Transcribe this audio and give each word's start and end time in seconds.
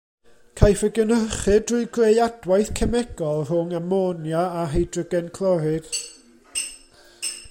Caiff 0.59 0.79
ei 0.85 0.91
gynhyrchu 0.93 1.57
drwy 1.71 1.81
greu 1.97 2.21
adwaith 2.27 2.71
cemegol 2.79 3.43
rhwng 3.51 3.77
amonia 3.81 4.41
a 4.61 4.65
hydrogen 4.73 5.31
clorid. 5.39 5.95